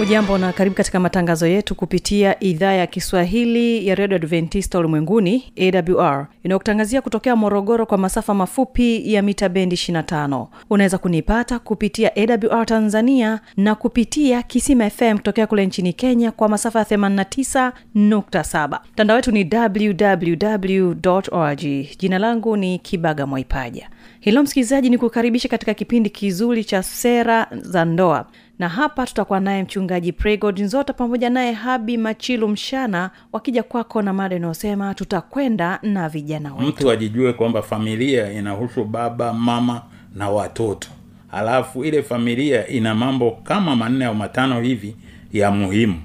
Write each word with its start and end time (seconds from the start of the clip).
hujambo 0.00 0.38
na 0.38 0.52
karibu 0.52 0.76
katika 0.76 1.00
matangazo 1.00 1.46
yetu 1.46 1.74
kupitia 1.74 2.40
idhaa 2.44 2.72
ya 2.72 2.86
kiswahili 2.86 3.86
ya 3.86 3.94
redio 3.94 4.16
adventista 4.16 4.78
ulimwenguni 4.78 5.52
awr 5.96 6.26
inayokutangazia 6.44 7.02
kutokea 7.02 7.36
morogoro 7.36 7.86
kwa 7.86 7.98
masafa 7.98 8.34
mafupi 8.34 9.12
ya 9.14 9.22
mita 9.22 9.48
bendi 9.48 9.76
25 9.76 10.46
unaweza 10.70 10.98
kunipata 10.98 11.58
kupitia 11.58 12.10
awr 12.16 12.66
tanzania 12.66 13.40
na 13.56 13.74
kupitia 13.74 14.42
kisima 14.42 14.90
fm 14.90 15.16
kutokea 15.16 15.46
kule 15.46 15.66
nchini 15.66 15.92
kenya 15.92 16.30
kwa 16.32 16.48
masafa 16.48 16.78
ya 16.78 16.84
89.7 16.84 18.78
mtandao 18.92 19.16
wetu 19.16 19.30
ni 19.32 19.50
www 19.52 20.92
org 21.30 21.60
jina 21.98 22.18
langu 22.18 22.56
ni 22.56 22.78
kibaga 22.78 23.26
mwaipaja. 23.26 23.88
Hilo 24.20 24.42
msikilizaji 24.42 24.90
ni 24.90 24.98
kukaribisha 24.98 25.48
katika 25.48 25.74
kipindi 25.74 26.10
kizuri 26.10 26.64
cha 26.64 26.82
sera 26.82 27.46
za 27.62 27.84
ndoa 27.84 28.26
na 28.60 28.68
hapa 28.68 29.06
tutakuwa 29.06 29.40
naye 29.40 29.62
mchungaji 29.62 30.12
pregod 30.12 30.58
nzota 30.60 30.92
pamoja 30.92 31.30
naye 31.30 31.52
habi 31.52 31.96
machilu 31.96 32.48
mshana 32.48 33.10
wakija 33.32 33.62
kwako 33.62 34.02
na 34.02 34.12
mada 34.12 34.36
inayosema 34.36 34.94
tutakwenda 34.94 35.78
na 35.82 36.08
vijana 36.08 36.54
wetu. 36.54 36.66
Mtu 36.68 36.90
ajijue 36.90 37.32
kwamba 37.32 37.62
familia 37.62 38.32
inahusu 38.32 38.84
baba 38.84 39.32
mama 39.32 39.82
na 40.14 40.30
watoto. 40.30 40.88
Halafu 41.28 41.84
ile 41.84 42.02
familia 42.02 42.68
ina 42.68 42.94
mambo 42.94 43.30
kama 43.30 43.76
manne 43.76 44.04
au 44.04 44.14
matano 44.14 44.60
hivi 44.60 44.96
ya 45.32 45.50
muhimu. 45.50 46.00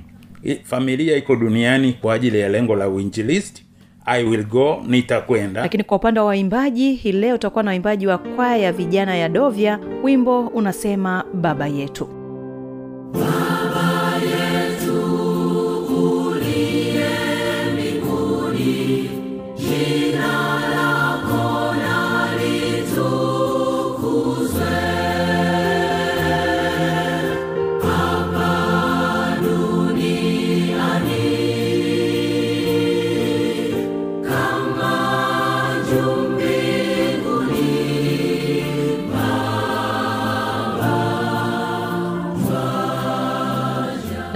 Familia 0.63 1.17
iko 1.17 1.35
duniani 1.35 1.93
kwa 1.93 2.13
ajili 2.13 2.39
ya 2.39 2.49
lengo 2.49 2.75
la 2.75 2.89
uinjilisti. 2.89 3.65
I 4.05 4.23
will 4.23 4.45
go 4.45 4.83
nitakwenda. 4.87 5.61
Lakini 5.61 5.83
kwa 5.83 5.97
upande 5.97 6.19
wa 6.19 6.25
waimbaji 6.25 6.93
hii 6.93 7.11
leo 7.11 7.35
utakuwa 7.35 7.63
na 7.63 7.71
waimbaji 7.71 8.07
wa 8.07 8.17
kwaya 8.17 8.57
ya 8.57 8.71
vijana 8.73 9.15
ya 9.15 9.29
dovya. 9.29 9.79
Wimbo 10.03 10.47
unasema 10.47 11.23
baba 11.33 11.67
yetu 11.67 12.24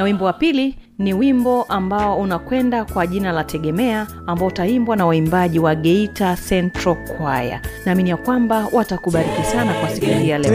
wimbo 0.10 0.26
wa 0.26 0.34
pili 0.34 0.76
ni 1.00 1.14
wimbo 1.14 1.64
ambao 1.64 2.18
unakwenda 2.20 2.86
kwa 2.86 3.08
jina 3.08 3.32
la 3.32 3.44
tegemea 3.44 4.08
ambao 4.28 4.48
utaimbwa 4.48 4.96
na 4.96 5.06
waimbaji 5.06 5.60
wa 5.60 5.76
geita 5.76 6.38
central 6.50 6.96
kwaya 7.18 7.62
naamini 7.86 8.10
ya 8.10 8.18
kwamba 8.18 8.68
watakubariki 8.72 9.44
sana 9.44 9.74
kwa 9.74 9.90
siku 9.90 10.06
hii 10.06 10.30
ya 10.30 10.38
leo 10.38 10.52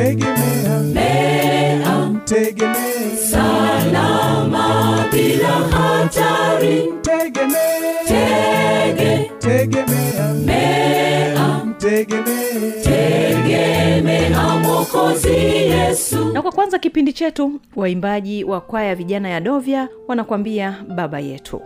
Mwokozi 14.94 15.28
Yesu. 15.34 16.24
na 16.32 16.42
kwa 16.42 16.52
kwanza 16.52 16.78
kipindi 16.78 17.12
chetu 17.12 17.60
waimbaji 17.76 18.44
wa 18.44 18.60
kwaya 18.60 18.88
ya 18.88 18.94
vijana 18.94 19.28
ya 19.28 19.40
dovya 19.40 19.88
wanakuambia 20.08 20.76
baba 20.88 21.20
yetu 21.20 21.60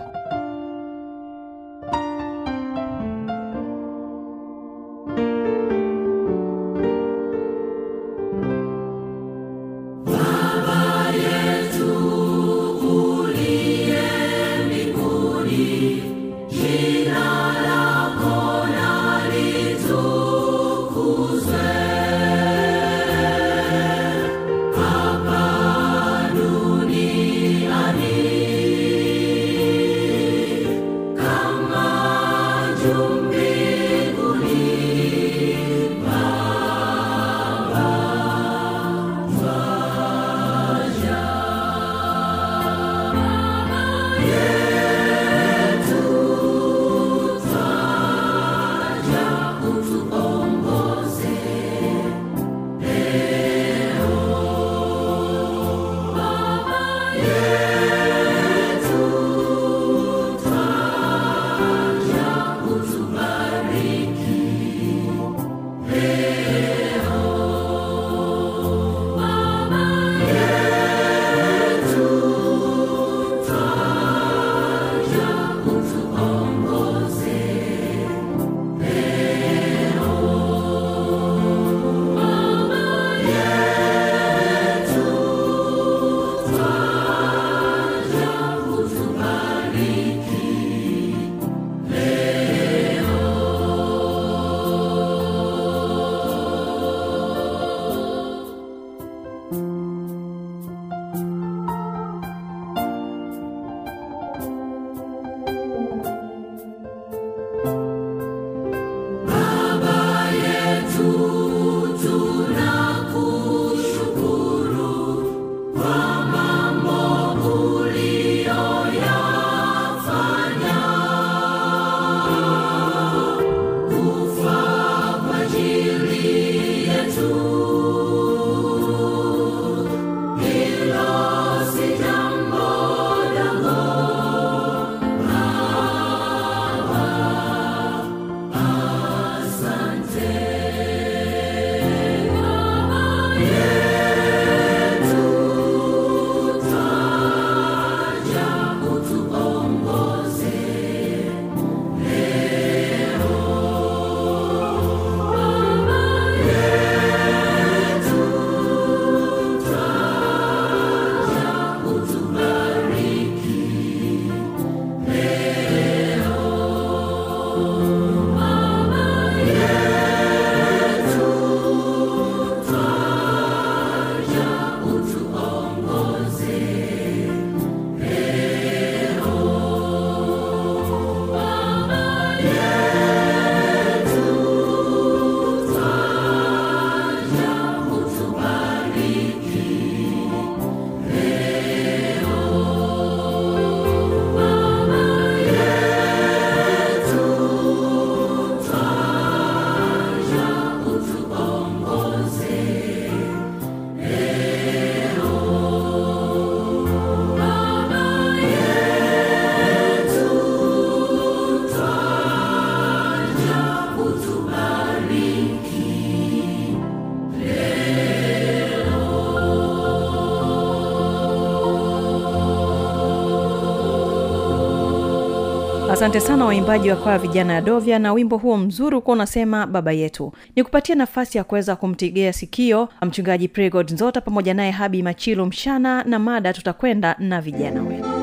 asante 225.98 226.20
sana 226.20 226.44
waimbaji 226.44 226.90
wa 226.90 226.96
kwaya 226.96 227.18
vijana 227.18 227.52
ya 227.54 227.60
dovya 227.60 227.98
na 227.98 228.12
wimbo 228.12 228.36
huo 228.36 228.56
mzuri 228.56 228.96
ukuwa 228.96 229.14
unasema 229.14 229.66
baba 229.66 229.92
yetu. 229.92 230.32
Ni 230.56 230.64
kupatia 230.64 230.94
nafasi 230.94 231.38
ya 231.38 231.44
kuweza 231.44 231.76
kumtegea 231.76 232.32
sikio 232.32 232.88
mchungaji 233.02 233.48
pregod 233.48 233.90
nzota 233.92 234.20
pamoja 234.20 234.54
naye 234.54 234.70
habi 234.70 235.02
machilo 235.02 235.46
mshana 235.46 236.04
na 236.04 236.18
mada 236.18 236.52
tutakwenda 236.52 237.16
na 237.18 237.40
vijana 237.40 237.82
wetu 237.82 238.17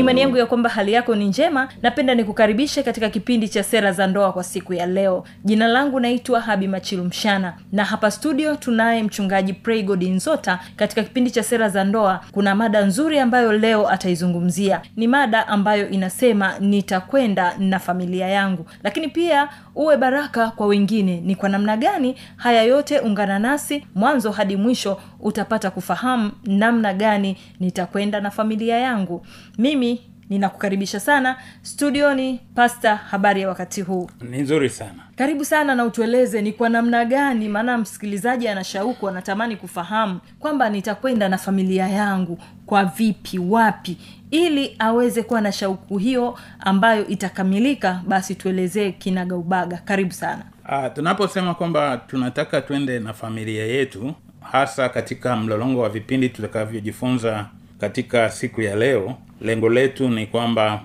ni 0.00 0.04
imani 0.04 0.20
yangu 0.20 0.36
ya 0.36 0.46
kwamba 0.46 0.70
hali 0.70 0.92
yako 0.92 1.14
ni 1.14 1.24
njema. 1.28 1.68
Napenda 1.82 2.14
nikukaribishe 2.14 2.82
katika 2.82 3.10
kipindi 3.10 3.48
cha 3.48 3.62
sera 3.62 3.92
za 3.92 4.06
ndoa 4.06 4.32
kwa 4.32 4.44
siku 4.44 4.74
ya 4.74 4.86
leo. 4.86 5.24
Jina 5.44 5.66
langu 5.68 6.00
naitwa 6.00 6.40
habi 6.40 6.68
machilu 6.68 7.04
mshana. 7.04 7.54
Na 7.72 7.84
hapa 7.84 8.10
studio 8.10 8.56
tunaye 8.56 9.02
mchungaji 9.02 9.52
praygod 9.52 10.02
nzota. 10.02 10.58
Katika 10.76 11.02
kipindi 11.02 11.30
cha 11.30 11.42
sera 11.42 11.68
za 11.68 11.84
ndoa 11.84 12.20
kuna 12.32 12.54
mada 12.54 12.82
nzuri 12.84 13.18
ambayo 13.18 13.52
leo 13.52 13.88
ataizungumzia. 13.88 14.80
Ni 14.96 15.06
mada 15.06 15.48
ambayo 15.48 15.88
inasema 15.88 16.58
nitakwenda 16.58 17.54
na 17.58 17.78
familia 17.78 18.28
yangu. 18.28 18.66
Lakini 18.82 19.08
pia 19.08 19.48
uwe 19.74 19.96
baraka 19.96 20.50
kwa 20.50 20.66
wengine. 20.66 21.20
Ni 21.20 21.34
kwa 21.34 21.48
namna 21.48 21.76
gani 21.76 22.16
haya 22.36 22.62
yote 22.62 22.98
ungana 22.98 23.38
nasi? 23.38 23.86
Mwanzo 23.94 24.30
hadi 24.30 24.56
mwisho 24.56 25.00
utapata 25.20 25.70
kufahamu 25.70 26.30
namna 26.44 26.94
gani 26.94 27.36
nitakwenda 27.60 28.20
na 28.20 28.30
familia 28.30 28.78
yangu. 28.78 29.26
Mimi 29.58 30.09
ninakukaribisha 30.30 31.00
sana 31.00 31.36
studioni 31.62 32.40
pasta 32.54 32.96
habari 32.96 33.40
ya 33.40 33.48
wakati 33.48 33.80
huu. 33.82 34.10
Ni 34.30 34.38
nzuri 34.38 34.68
sana. 34.68 35.02
Karibu 35.16 35.44
sana 35.44 35.74
na 35.74 35.84
utueleze 35.84 36.42
ni 36.42 36.52
kwa 36.52 36.68
namna 36.68 37.04
gani 37.04 37.48
maana 37.48 37.78
msikilizaji 37.78 38.48
ana 38.48 38.64
shauku 38.64 39.08
anatamani 39.08 39.56
kufahamu 39.56 40.20
kwamba 40.38 40.70
nitakwenda 40.70 41.28
na 41.28 41.38
familia 41.38 41.88
yangu 41.88 42.38
kwa 42.66 42.84
vipi 42.84 43.38
wapi 43.38 43.98
ili 44.30 44.76
aweze 44.78 45.22
kuwa 45.22 45.40
na 45.40 45.52
shauku 45.52 45.98
hiyo 45.98 46.38
ambayo 46.60 47.06
itakamilika 47.06 48.00
basi 48.06 48.34
tuelezee 48.34 48.92
kinagaubaga. 48.92 49.76
Karibu 49.84 50.12
sana. 50.12 50.42
Ah, 50.64 50.90
tunaposema 50.90 51.54
kwamba 51.54 51.96
tunataka 51.96 52.60
twende 52.60 52.98
na 52.98 53.12
familia 53.12 53.66
yetu 53.66 54.14
hasa 54.40 54.88
katika 54.88 55.36
mlolongo 55.36 55.80
wa 55.80 55.88
vipindi 55.88 56.28
tutakavyojifunza 56.28 57.46
katika 57.80 58.30
siku 58.30 58.62
ya 58.62 58.76
leo 58.76 59.16
lengo 59.40 59.68
letu 59.68 60.08
ni 60.08 60.26
kwamba 60.26 60.82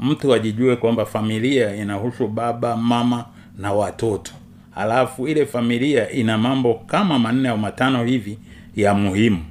mtu 0.00 0.34
ajijue 0.34 0.76
kwamba 0.76 1.06
familia 1.06 1.76
inahusu 1.76 2.28
baba 2.28 2.76
mama 2.76 3.24
na 3.58 3.72
watoto. 3.72 4.32
Halafu 4.74 5.28
ile 5.28 5.46
familia 5.46 6.10
ina 6.10 6.38
mambo 6.38 6.74
kama 6.74 7.18
manne 7.18 7.48
au 7.48 7.58
matano 7.58 8.04
hivi 8.04 8.38
ya 8.76 8.94
muhimu. 8.94 9.44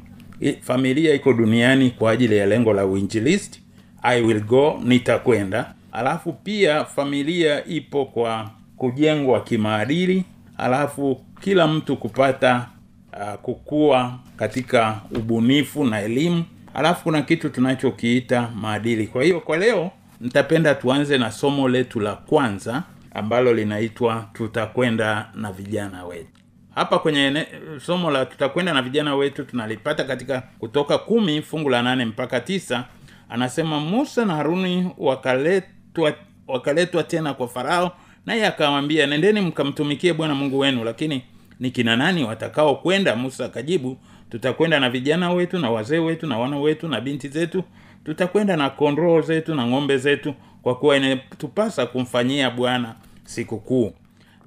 Familia 0.61 1.13
iko 1.15 1.33
duniani 1.33 1.89
kwa 1.91 2.11
ajili 2.11 2.37
ya 2.37 2.45
lengo 2.45 2.73
la 2.73 2.85
uinjilisti. 2.85 3.61
I 4.01 4.21
will 4.21 4.41
go 4.43 4.81
nitakwenda. 4.83 5.73
Alafu 5.91 6.33
pia 6.33 6.85
familia 6.85 7.65
ipo 7.65 8.05
kwa 8.05 8.49
kujengwa 8.77 9.41
kimaadili. 9.41 10.23
Alafu 10.57 11.21
kila 11.41 11.67
mtu 11.67 11.97
kupata 11.97 12.67
uh, 13.13 13.33
kukua 13.41 14.13
katika 14.37 14.99
ubunifu 15.15 15.83
na 15.85 16.01
elimu 16.01 16.43
alafu 16.73 17.03
kuna 17.03 17.21
kitu 17.21 17.49
tunachokiita 17.49 18.49
maadili. 18.55 19.07
Kwa 19.07 19.23
hiyo 19.23 19.39
kwa 19.39 19.57
leo 19.57 19.91
nitapenda 20.21 20.75
tuanze 20.75 21.17
na 21.17 21.31
somo 21.31 21.69
letu 21.69 21.99
la 21.99 22.15
kwanza 22.15 22.83
ambalo 23.13 23.53
linaitwa 23.53 24.29
tutakwenda 24.33 25.29
na 25.35 25.51
vijana 25.51 26.05
wetu. 26.05 26.27
Hapa 26.75 26.99
kwenye 26.99 27.25
ene, 27.27 27.47
somo 27.85 28.11
la 28.11 28.25
tutakwenda 28.25 28.73
na 28.73 28.81
vijana 28.81 29.15
wetu 29.15 29.43
tunalipata 29.43 30.03
katika 30.03 30.43
kutoka 30.59 30.97
kumi 30.97 31.41
fungu 31.41 31.69
la 31.69 31.81
nane 31.83 32.05
mpaka 32.05 32.39
tisa 32.39 32.85
anasema 33.29 33.79
musa 33.79 34.25
na 34.25 34.35
haruni 34.35 34.89
wakaletwa 34.97 36.13
wakaletwa 36.47 37.03
tena 37.03 37.33
kwa 37.33 37.47
farao 37.47 37.91
naye 38.25 38.47
akawambia 38.47 39.07
nendeni 39.07 39.41
mkamtumikie 39.41 40.13
bwana 40.13 40.35
mungu 40.35 40.59
wenu 40.59 40.83
lakini 40.83 41.23
ni 41.59 41.71
kina 41.71 41.95
nani 41.95 42.23
watakao 42.23 42.75
kwenda 42.75 43.15
musa 43.15 43.45
akajibu 43.45 43.97
tutakwenda 44.31 44.79
na 44.79 44.89
vijana 44.89 45.31
wetu 45.31 45.59
na 45.59 45.69
wazee 45.71 45.97
wetu 45.99 46.27
na 46.27 46.37
wana 46.39 46.59
wetu 46.59 46.87
na 46.87 47.01
binti 47.01 47.27
zetu. 47.27 47.63
Tutakwenda 48.05 48.57
na 48.57 48.69
kondoo 48.69 49.21
zetu 49.21 49.55
na 49.55 49.67
ng'ombe 49.67 49.97
zetu 49.97 50.33
kwa 50.61 50.75
kuwa 50.75 50.97
inatupasa 50.97 51.85
kumfanyia 51.85 52.49
bwana 52.49 52.95
sikukuu. 53.23 53.93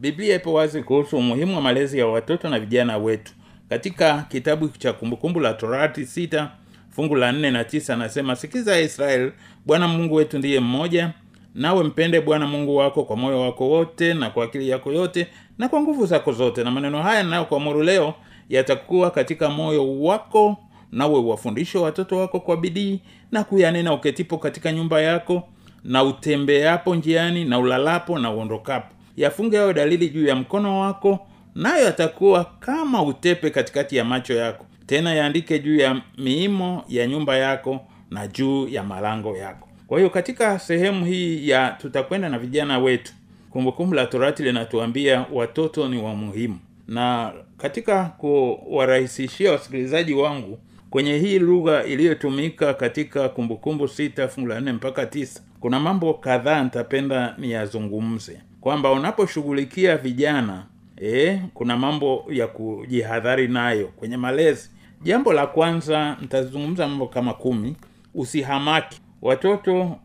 Biblia 0.00 0.36
ipo 0.36 0.52
wazi 0.52 0.82
kuhusu 0.82 1.16
umuhimu 1.16 1.54
wa 1.56 1.62
malezi 1.62 1.98
ya 1.98 2.06
watoto 2.06 2.48
na 2.48 2.60
vijana 2.60 2.98
wetu. 2.98 3.32
Katika 3.68 4.22
kitabu 4.30 4.68
cha 4.68 4.92
kumbukumbu 4.92 5.40
la 5.40 5.52
torati 5.54 6.06
sita 6.06 6.50
fungu 6.90 7.14
la 7.14 7.32
nne 7.32 7.50
na 7.50 7.64
tisa 7.64 7.94
anasema 7.94 8.36
sikiza 8.36 8.80
israel 8.80 9.32
bwana 9.66 9.88
mungu 9.88 10.14
wetu 10.14 10.38
ndiye 10.38 10.60
mmoja. 10.60 11.10
Nawe 11.54 11.84
mpende 11.84 12.20
bwana 12.20 12.46
mungu 12.46 12.76
wako 12.76 13.04
kwa 13.04 13.16
moyo 13.16 13.40
wako 13.40 13.68
wote 13.68 14.14
na 14.14 14.30
kwa 14.30 14.44
akili 14.44 14.68
yako 14.68 14.92
yote 14.92 15.26
na 15.58 15.68
kwa 15.68 15.80
nguvu 15.80 16.06
zako 16.06 16.32
zote. 16.32 16.64
Na 16.64 16.70
maneno 16.70 17.02
haya 17.02 17.22
ninayokuamuru 17.22 17.82
leo 17.82 18.14
yatakuwa 18.48 19.10
katika 19.10 19.48
moyo 19.50 20.00
wako 20.00 20.56
nawe 20.92 21.18
wafundishe 21.20 21.78
watoto 21.78 22.18
wako 22.18 22.40
kwa 22.40 22.56
bidii 22.56 23.00
na 23.32 23.44
kuyanena 23.44 23.92
uketipo 23.94 24.38
katika 24.38 24.72
nyumba 24.72 25.00
yako 25.00 25.42
na 25.84 26.02
utembeapo 26.04 26.94
njiani 26.94 27.44
na 27.44 27.58
ulalapo 27.58 28.18
na 28.18 28.30
uondokapo. 28.30 28.94
Yafunge 29.16 29.56
yawe 29.56 29.74
dalili 29.74 30.08
juu 30.08 30.26
ya 30.26 30.36
mkono 30.36 30.80
wako 30.80 31.26
nayo 31.54 31.84
yatakuwa 31.84 32.44
kama 32.60 33.02
utepe 33.02 33.50
katikati 33.50 33.96
ya 33.96 34.04
macho 34.04 34.34
yako. 34.34 34.66
Tena 34.86 35.14
yaandike 35.14 35.58
juu 35.58 35.76
ya 35.76 36.00
miimo 36.18 36.84
ya 36.88 37.06
nyumba 37.06 37.36
yako 37.36 37.80
na 38.10 38.26
juu 38.26 38.68
ya 38.68 38.82
malango 38.82 39.36
yako. 39.36 39.68
Kwa 39.86 39.98
hiyo 39.98 40.10
katika 40.10 40.58
sehemu 40.58 41.04
hii 41.06 41.48
ya 41.48 41.70
tutakwenda 41.80 42.28
na 42.28 42.38
vijana 42.38 42.78
wetu 42.78 43.12
kumbukumbu 43.50 43.94
la 43.94 44.06
torati 44.06 44.42
linatuambia 44.42 45.26
watoto 45.32 45.88
ni 45.88 46.02
wa 46.02 46.14
muhimu. 46.14 46.58
Na 46.88 47.32
katika 47.64 48.04
kuwarahisishia 48.04 49.52
wasikilizaji 49.52 50.14
wangu 50.14 50.58
kwenye 50.90 51.18
hii 51.18 51.38
lugha 51.38 51.84
iliyotumika 51.84 52.74
katika 52.74 53.28
kumbukumbu 53.28 53.88
sita 53.88 54.28
fungu 54.28 54.48
la 54.48 54.60
nne 54.60 54.72
mpaka 54.72 55.06
tisa 55.06 55.42
kuna 55.60 55.80
mambo 55.80 56.14
kadhaa 56.14 56.64
nitapenda 56.64 57.34
niyazungumze. 57.38 58.40
Kwamba 58.60 58.92
unaposhughulikia 58.92 59.96
vijana 59.96 60.66
e, 61.02 61.40
kuna 61.54 61.76
mambo 61.76 62.24
ya 62.30 62.46
kujihadhari 62.46 63.48
nayo 63.48 63.86
kwenye 63.88 64.16
malezi. 64.16 64.70
Jambo 65.02 65.32
la 65.32 65.46
kwanza 65.46 66.16
nitazungumza 66.20 66.88
mambo 66.88 67.06
kama 67.06 67.34
kumi. 67.34 67.76
Usihamaki. 68.14 69.00
Watoto 69.22 69.96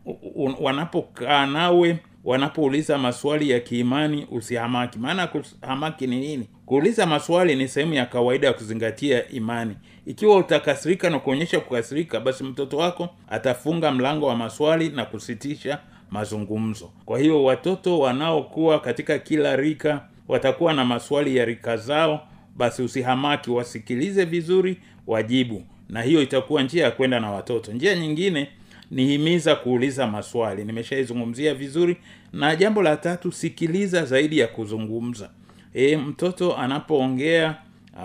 wanapokaa 0.60 1.46
nawe 1.46 1.98
wanapouliza 2.24 2.98
maswali 2.98 3.50
ya 3.50 3.60
kiimani 3.60 4.26
usihamaki. 4.30 4.98
Maana 4.98 5.26
kuhamaki 5.26 6.06
ni 6.06 6.20
nini 6.20 6.48
kuuliza 6.70 7.06
maswali 7.06 7.56
ni 7.56 7.68
sehemu 7.68 7.94
ya 7.94 8.06
kawaida 8.06 8.46
ya 8.46 8.52
kuzingatia 8.52 9.28
imani. 9.28 9.74
Ikiwa 10.06 10.36
utakasirika 10.36 11.10
na 11.10 11.18
kuonyesha 11.18 11.60
kukasirika 11.60 12.20
basi 12.20 12.44
mtoto 12.44 12.76
wako 12.76 13.08
atafunga 13.30 13.92
mlango 13.92 14.26
wa 14.26 14.36
maswali 14.36 14.88
na 14.88 15.04
kusitisha 15.04 15.78
mazungumzo. 16.10 16.90
Kwa 17.04 17.18
hiyo 17.18 17.44
watoto 17.44 17.98
wanaokuwa 17.98 18.80
katika 18.80 19.18
kila 19.18 19.56
rika 19.56 20.04
watakuwa 20.28 20.72
na 20.72 20.84
maswali 20.84 21.36
ya 21.36 21.44
rika 21.44 21.76
zao 21.76 22.26
basi 22.56 22.82
usihamaki 22.82 23.50
wasikilize 23.50 24.24
vizuri 24.24 24.76
wajibu. 25.06 25.62
Na 25.88 26.02
hiyo 26.02 26.22
itakuwa 26.22 26.62
njia 26.62 26.84
ya 26.84 26.90
kwenda 26.90 27.20
na 27.20 27.30
watoto. 27.30 27.72
Njia 27.72 27.94
nyingine 27.94 28.48
nihimiza 28.90 29.54
kuuliza 29.56 30.06
maswali. 30.06 30.64
Nimeshaizungumzia 30.64 31.54
vizuri. 31.54 31.96
Na 32.32 32.56
jambo 32.56 32.82
la 32.82 32.96
tatu 32.96 33.32
sikiliza 33.32 34.04
zaidi 34.04 34.38
ya 34.38 34.46
kuzungumza 34.46 35.30
e, 35.74 35.96
mtoto 35.96 36.56
anapoongea 36.56 37.56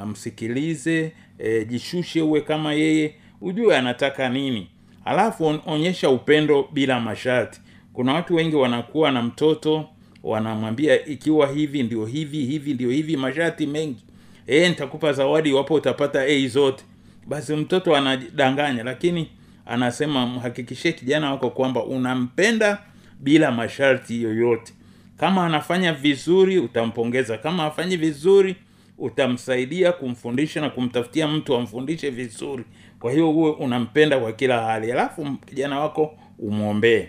msikilize 0.06 1.12
e, 1.40 1.66
jishushe 1.66 2.22
uwe 2.22 2.42
kama 2.42 2.74
yeye 2.74 3.16
ujue 3.42 3.78
anataka 3.78 4.30
nini. 4.30 4.68
Alafu 5.06 5.60
onyesha 5.66 6.10
upendo 6.10 6.68
bila 6.74 7.00
masharti. 7.00 7.62
Kuna 7.94 8.14
watu 8.14 8.36
wengi 8.36 8.56
wanakuwa 8.56 9.12
na 9.12 9.22
mtoto 9.22 9.90
wanamwambia 10.24 11.06
ikiwa 11.06 11.48
hivi 11.48 11.84
ndio 11.84 12.06
hivi 12.06 12.46
hivi 12.46 12.74
ndio 12.74 12.90
hivi 12.92 13.18
masharti 13.18 13.68
mengi. 13.68 14.04
E, 14.48 14.70
nitakupa 14.70 15.14
zawadi 15.14 15.50
iwapo 15.50 15.74
utapata 15.74 16.22
a 16.24 16.48
zote. 16.48 16.84
Basi 17.28 17.56
mtoto 17.56 17.96
anadanganya 17.96 18.84
lakini 18.84 19.30
anasema 19.66 20.28
mhakikishie 20.28 20.92
kijana 20.94 21.32
wako 21.32 21.50
kwamba 21.50 21.84
unampenda 21.86 22.78
bila 23.20 23.52
masharti 23.52 24.22
yoyote 24.24 24.74
kama 25.18 25.46
anafanya 25.46 25.94
vizuri 25.94 26.60
utampongeza. 26.60 27.38
Kama 27.38 27.64
hafanyi 27.64 27.98
vizuri 27.98 28.56
utamsaidia 28.98 29.92
kumfundisha 29.92 30.62
na 30.62 30.70
kumtafutia 30.70 31.28
mtu 31.28 31.56
amfundishe 31.56 32.10
vizuri. 32.10 32.64
Kwa 33.00 33.12
hiyo 33.12 33.32
uwe 33.32 33.52
unampenda 33.52 34.20
kwa 34.20 34.32
kila 34.32 34.62
hali. 34.62 34.92
Alafu 34.92 35.38
kijana 35.46 35.80
wako 35.80 36.18
umwombee. 36.40 37.08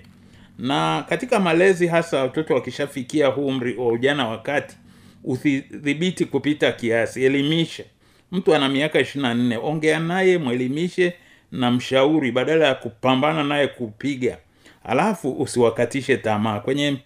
Na 0.59 1.05
katika 1.09 1.41
malezi 1.41 1.87
hasa 1.87 2.23
watoto 2.23 2.55
wakishafikia 2.55 3.37
umri 3.37 3.77
wa 3.77 3.89
ujana 3.89 4.29
wakati 4.29 4.77
usidhibiti 5.25 6.25
kupita 6.25 6.73
kiasi. 6.73 7.25
Elimisha 7.25 7.85
mtu 8.33 8.55
ana 8.55 8.69
miaka 8.69 9.01
ishiri 9.01 9.23
na 9.23 9.35
nne 9.35 9.57
ongea 9.57 10.01
naye 10.01 10.39
mwelimishe 10.39 11.13
na 11.53 11.71
mshauri 11.71 12.33
badala 12.33 12.67
ya 12.67 12.75
kupambana 12.75 13.45
naye 13.45 13.67
kupiga. 13.67 14.39
Alafu 14.85 15.33
usiwakatishe 15.33 16.17
tamaa. 16.17 16.61
Kwenye 16.61 16.97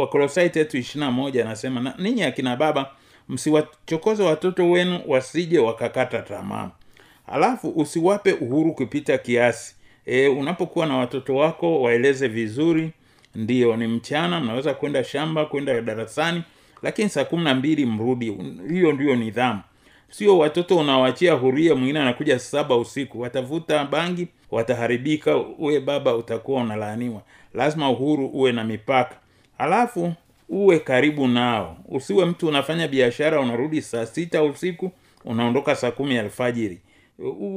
wakolosai 0.00 0.50
tetu 0.50 0.76
ishirina 0.78 1.10
moja 1.10 1.44
anasema 1.44 1.94
ninyi 1.98 2.22
akina 2.22 2.56
baba 2.56 2.90
msiwachokoze 3.28 4.22
watoto 4.22 4.70
wenu 4.70 5.00
wasije 5.06 5.58
wakakata 5.58 6.22
tamaa. 6.22 6.70
Alafu 7.26 7.68
usiwape 7.68 8.32
uhuru 8.32 8.72
kupita 8.74 9.18
kiasi. 9.18 9.74
E, 10.06 10.28
unapokuwa 10.28 10.86
na 10.86 10.96
watoto 10.96 11.36
wako 11.36 11.82
waeleze 11.82 12.28
vizuri. 12.28 12.90
Ndiyo 13.34 13.76
ni 13.76 13.86
mchana 13.86 14.40
mnaweza 14.40 14.74
kwenda 14.74 15.04
shamba 15.04 15.44
kwenda 15.46 15.80
darasani 15.80 16.42
lakini 16.82 17.08
saa 17.08 17.24
kumi 17.24 17.44
na 17.44 17.54
mbili 17.54 17.86
mrudi. 17.86 18.38
Hiyo 18.68 18.92
ndiyo 18.92 19.16
nidhamu. 19.16 19.60
Sio 20.10 20.38
watoto 20.38 20.76
unawachia 20.78 21.32
huria 21.32 21.74
mwingine 21.74 22.00
anakuja 22.00 22.38
saba 22.38 22.76
usiku. 22.76 23.20
Watavuta 23.20 23.84
bangi 23.84 24.28
wataharibika. 24.50 25.36
Uwe 25.36 25.80
baba 25.80 26.16
utakuwa 26.16 26.60
unalaaniwa. 26.62 27.22
Lazima 27.54 27.90
uhuru 27.90 28.26
uwe 28.26 28.52
na 28.52 28.64
mipaka 28.64 29.16
halafu 29.58 30.12
uwe 30.48 30.78
karibu 30.78 31.28
nao. 31.28 31.76
Usiwe 31.88 32.24
mtu 32.24 32.48
unafanya 32.48 32.88
biashara 32.88 33.40
unarudi 33.40 33.82
saa 33.82 34.06
sita 34.06 34.42
usiku 34.42 34.90
unaondoka 35.24 35.74
saa 35.76 35.90
kumi 35.90 36.18
alfajiri. 36.18 36.80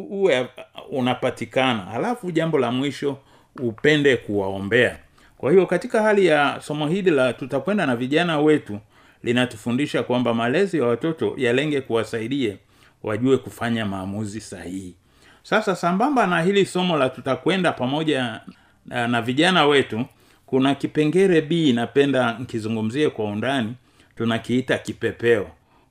Uwe 0.09 0.47
unapatikana. 0.91 1.87
Alafu 1.91 2.31
jambo 2.31 2.57
la 2.59 2.71
mwisho 2.71 3.17
upende 3.59 4.17
kuwaombea. 4.17 4.99
Kwa 5.37 5.51
hiyo 5.51 5.65
katika 5.65 6.01
hali 6.01 6.25
ya 6.25 6.57
somo 6.61 6.87
hili 6.87 7.11
la 7.11 7.33
tutakwenda 7.33 7.85
na 7.85 7.95
vijana 7.95 8.39
wetu 8.39 8.79
linatufundisha 9.23 10.03
kwamba 10.03 10.33
malezi 10.33 10.77
ya 10.77 10.85
watoto 10.85 11.33
yalenge 11.37 11.81
kuwasaidie 11.81 12.57
wajue 13.03 13.37
kufanya 13.37 13.85
maamuzi 13.85 14.41
sahihi. 14.41 14.95
Sasa 15.43 15.75
sambamba 15.75 16.27
na 16.27 16.41
hili 16.41 16.65
somo 16.65 16.97
la 16.97 17.09
tutakwenda 17.09 17.71
pamoja 17.71 18.41
na, 18.85 19.07
na 19.07 19.21
vijana 19.21 19.65
wetu 19.65 20.05
kuna 20.49 20.75
kipengere 20.75 21.41
b 21.41 21.73
napenda 21.73 22.33
nkizungumzie 22.39 23.09
kwa 23.09 23.25
undani 23.25 23.73
tunakiita 24.17 24.77
kipepeo. 24.77 25.47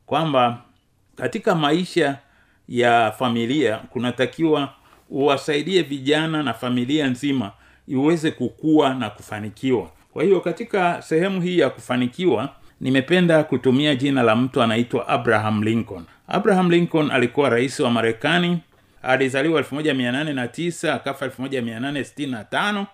Kwamba 0.07 0.59
katika 1.17 1.55
maisha 1.55 2.19
ya 2.69 3.13
familia 3.19 3.77
kunatakiwa 3.77 4.73
uwasaidie 5.11 5.83
vijana 5.83 6.43
na 6.43 6.55
familia 6.55 7.07
nzima 7.07 7.53
iweze 7.89 8.31
kukua 8.31 8.95
na 8.95 9.11
kufanikiwa. 9.11 9.91
Kwa 10.13 10.25
hiyo 10.25 10.41
katika 10.41 11.03
sehemu 11.03 11.41
hii 11.41 11.59
ya 11.59 11.71
kufanikiwa 11.71 12.49
nimependa 12.81 13.45
kutumia 13.45 13.95
jina 13.95 14.23
la 14.23 14.37
mtu 14.37 14.63
anaitwa 14.63 15.09
abraham 15.09 15.63
lincoln. 15.63 16.05
Abraham 16.29 16.71
lincoln 16.71 17.11
alikuwa 17.11 17.49
rais 17.51 17.81
wa 17.81 17.91
marekani 17.91 18.59
alizaliwa 19.03 19.61
1809 19.63 20.91
akafa 20.95 21.27
1865 21.27 22.85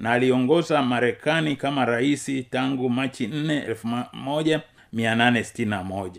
na 0.00 0.12
aliongoza 0.12 0.82
marekani 0.82 1.56
kama 1.56 1.84
raisi 1.84 2.42
tangu 2.42 2.90
machi 2.90 3.26
4 3.26 3.74
1861 4.94 6.10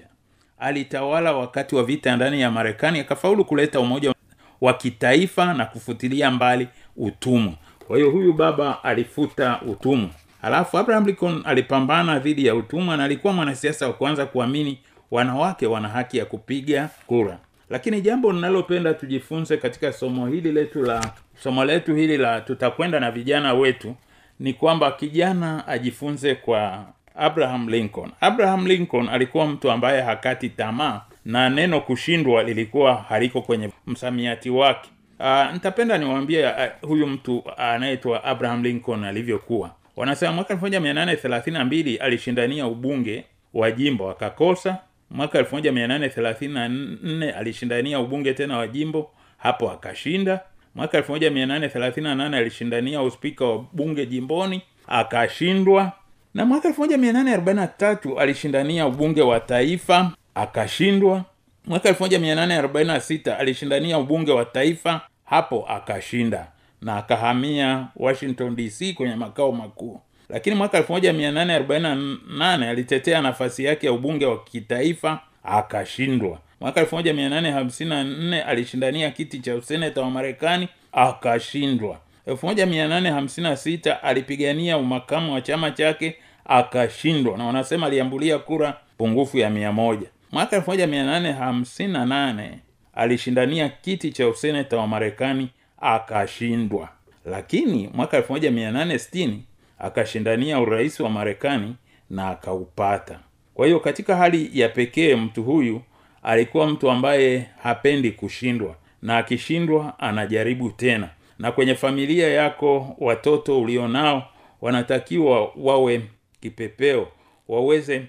alitawala 0.60 1.34
wakati 1.34 1.76
wa 1.76 1.84
vita 1.84 2.16
ndani 2.16 2.42
ya 2.42 2.52
marekani 2.52 3.00
akafaulu 3.00 3.46
kuleta 3.46 3.80
umoja 3.80 4.14
wa 4.62 4.74
kitaifa 4.74 5.54
na 5.54 5.66
kufutilia 5.66 6.32
mbali 6.32 6.68
utumwa. 6.98 7.54
Kwa 7.88 7.98
hiyo 7.98 8.10
huyu 8.10 8.34
baba 8.34 8.84
alifuta 8.84 9.62
utumwa. 9.62 10.10
Halafu 10.42 10.78
abraham 10.78 11.06
lincoln 11.06 11.42
alipambana 11.46 12.20
dhidi 12.20 12.46
ya 12.46 12.56
utumwa 12.56 12.98
na 12.98 13.04
alikuwa 13.04 13.34
mwanasiasa 13.34 13.88
wa 13.88 13.94
kwanza 13.94 14.26
kuamini 14.26 14.80
wanawake 15.12 15.68
wana 15.68 15.88
haki 15.90 16.18
ya 16.18 16.26
kupiga 16.26 16.90
kura. 17.08 17.38
Lakini 17.70 18.02
jambo 18.02 18.32
linalopenda 18.32 18.94
tujifunze 18.94 19.58
katika 19.58 19.94
somo 19.94 20.28
hili 20.28 20.52
letu 20.52 20.84
la 20.84 21.12
somo 21.44 21.66
letu 21.66 21.96
hili 21.96 22.18
la 22.18 22.42
tutakwenda 22.42 23.00
na 23.00 23.12
vijana 23.12 23.54
wetu 23.54 23.96
ni 24.40 24.54
kwamba 24.54 24.92
kijana 24.92 25.68
ajifunze 25.68 26.36
kwa 26.36 26.86
abraham 27.16 27.70
lincoln. 27.70 28.12
Abraham 28.22 28.68
lincoln 28.68 29.10
alikuwa 29.10 29.48
mtu 29.48 29.72
ambaye 29.72 30.02
hakati 30.02 30.50
tamaa 30.50 31.02
na 31.26 31.50
neno 31.50 31.82
kushindwa 31.82 32.44
lilikuwa 32.44 32.96
haliko 32.96 33.42
kwenye 33.42 33.70
msamiati 33.88 34.50
wake. 34.50 34.90
Uh, 35.20 35.54
nitapenda 35.54 35.98
niwaambie 35.98 36.46
uh, 36.46 36.54
huyu 36.82 37.08
mtu 37.08 37.44
anaitwa 37.58 38.24
abraham 38.24 38.64
lincoln 38.64 39.04
alivyokuwa. 39.04 39.72
Wanasema 39.96 40.32
mwaka 40.32 40.54
1832 40.54 41.98
alishindania 42.02 42.68
ubunge 42.68 43.26
wa 43.54 43.72
jimbo 43.72 44.10
akakosa. 44.10 44.78
Mwaka 45.12 45.42
1834 45.42 47.34
alishindania 47.38 48.00
ubunge 48.00 48.34
tena 48.34 48.58
wa 48.58 48.68
jimbo 48.68 49.12
hapo 49.38 49.72
akashinda 49.72 50.40
mwaka 50.75 51.00
1838 51.00 52.36
alishindania 52.36 53.01
uspika 53.01 53.46
wa 53.46 53.66
bunge 53.74 54.06
jimboni 54.06 54.62
akashindwa. 54.88 55.92
Na 56.34 56.46
mwaka 56.46 56.70
1843 56.70 58.20
alishindania 58.20 58.88
ubunge 58.88 59.22
wa 59.22 59.40
taifa 59.40 60.12
akashindwa. 60.36 61.24
Mwaka 61.66 61.90
1846 61.92 63.38
alishindania 63.38 63.98
ubunge 63.98 64.32
wa 64.32 64.46
taifa 64.46 65.01
hapo 65.25 65.66
akashinda 65.70 66.48
na 66.82 66.98
akahamia 66.98 67.88
washington 67.96 68.56
dc 68.56 68.94
kwenye 68.94 69.16
makao 69.16 69.51
makuu. 69.51 70.00
Lakini 70.30 70.56
mwaka 70.56 70.80
1848 70.80 72.70
alitetea 72.70 73.22
nafasi 73.22 73.63
yake 73.63 73.86
ya 73.88 73.94
ubunge 73.94 74.25
wa 74.25 74.44
kitaifa 74.44 75.20
akashindwa 75.44 76.40
mwaka 76.62 76.82
1854 76.84 78.41
alishindania 78.48 79.12
kiti 79.12 79.39
cha 79.39 79.56
useneta 79.56 80.01
wa 80.01 80.10
marekani 80.12 80.68
akashindwa. 80.91 82.00
1856 82.27 83.98
alipigania 84.03 84.77
umakamu 84.77 85.34
wa 85.34 85.41
chama 85.41 85.72
chake 85.72 86.15
akashindwa. 86.46 87.38
Na 87.38 87.46
wanasema 87.46 87.88
aliambulia 87.88 88.39
kura 88.39 88.77
pungufu 88.98 89.38
ya 89.38 89.50
mia 89.50 89.72
moja. 89.72 90.08
Mwaka 90.32 90.58
1858 90.60 92.50
alishindania 92.94 93.70
kiti 93.70 94.12
cha 94.12 94.27
useneta 94.27 94.77
wa 94.77 94.88
marekani 94.88 95.50
akashindwa. 95.82 96.89
Lakini 97.25 97.89
mwaka 97.94 98.20
1860 98.20 99.34
akashindania 99.80 100.60
urais 100.60 101.00
wa 101.00 101.10
marekani 101.10 101.75
na 102.10 102.30
akaupata. 102.30 103.20
Kwa 103.53 103.65
hiyo 103.65 103.80
katika 103.80 104.15
hali 104.15 104.50
ya 104.53 104.70
pekee 104.70 105.15
mtu 105.15 105.44
huyu 105.44 105.82
alikuwa 106.24 106.68
mtu 106.68 106.92
ambaye 106.92 107.48
hapendi 107.63 108.12
kushindwa 108.12 108.75
na 109.01 109.18
akishindwa 109.18 110.00
anajaribu 110.00 110.70
tena. 110.70 111.10
Na 111.40 111.51
kwenye 111.51 111.75
familia 111.75 112.28
yako 112.28 112.96
watoto 113.00 113.62
ulionao 113.62 114.24
wanatakiwa 114.62 115.51
wawe 115.56 116.01
kipepeo 116.42 117.08
waweze 117.48 118.06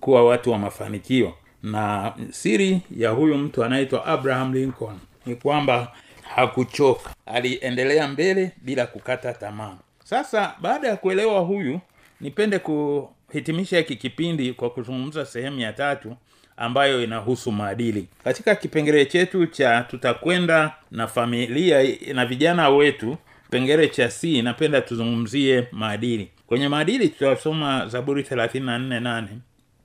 kuwa 0.00 0.24
watu 0.24 0.50
wa 0.50 0.58
mafanikio. 0.58 1.34
Na 1.62 2.12
siri 2.30 2.80
ya 2.96 3.10
huyu 3.10 3.38
mtu 3.38 3.64
anaitwa 3.64 4.06
abraham 4.06 4.54
lincoln 4.54 4.98
ni 5.26 5.34
kwamba 5.36 5.92
hakuchoka. 6.34 7.10
Aliendelea 7.26 8.08
mbele 8.08 8.50
bila 8.62 8.86
kukata 8.86 9.32
tamaa. 9.32 9.76
Sasa 10.04 10.54
baada 10.60 10.88
ya 10.88 10.96
kuelewa 10.96 11.40
huyu 11.40 11.80
nipende 12.20 12.58
kuhitimisha 12.58 13.78
hiki 13.78 13.96
kipindi 13.96 14.52
kwa 14.52 14.70
kuzungumza 14.70 15.26
sehemu 15.26 15.60
ya 15.60 15.72
tatu 15.72 16.16
ambayo 16.56 17.04
inahusu 17.04 17.52
maadili. 17.52 18.08
Katika 18.24 18.54
kipengele 18.54 19.06
chetu 19.06 19.46
cha 19.46 19.82
tutakwenda 19.82 20.74
na 20.90 21.06
familia 21.06 21.96
na 22.14 22.26
vijana 22.26 22.68
wetu 22.70 23.16
kipengele 23.44 23.88
cha 23.88 24.08
c 24.08 24.42
napenda 24.42 24.80
tuzungumzie 24.80 25.68
maadili. 25.72 26.28
Kwenye 26.46 26.68
maadili 26.68 27.08
tutasoma 27.08 27.86
zaburi 27.88 28.22
348 28.22 29.24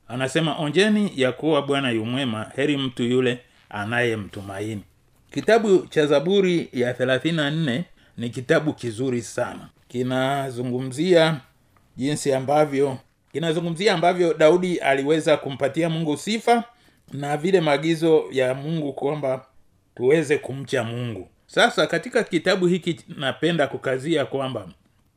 anasema 0.07 0.57
onjeni 0.59 1.11
ya 1.15 1.31
kuwa 1.31 1.61
bwana 1.61 1.91
yumwema 1.91 2.51
heri 2.55 2.77
mtu 2.77 3.03
yule 3.03 3.39
anayemtumaini. 3.69 4.83
Kitabu 5.33 5.87
cha 5.87 6.05
zaburi 6.05 6.69
ya 6.73 6.93
34 6.93 7.81
ni 8.17 8.29
kitabu 8.29 8.73
kizuri 8.73 9.21
sana. 9.21 9.69
Kinazungumzia 9.87 11.37
jinsi 11.97 12.33
ambavyo 12.33 12.97
kinazungumzia 13.31 13.93
ambavyo 13.93 14.33
daudi 14.33 14.77
aliweza 14.77 15.38
kumpatia 15.38 15.89
mungu 15.89 16.17
sifa 16.17 16.63
na 17.13 17.38
vile 17.38 17.61
maagizo 17.61 18.23
ya 18.31 18.53
mungu 18.53 18.93
kwamba 18.93 19.45
tuweze 19.95 20.38
kumcha 20.38 20.83
mungu. 20.83 21.29
Sasa 21.47 21.88
katika 21.88 22.23
kitabu 22.23 22.67
hiki 22.67 23.00
napenda 23.17 23.67
kukazia 23.67 24.25
kwamba 24.25 24.67